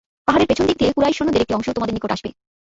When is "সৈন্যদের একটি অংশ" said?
1.17-1.67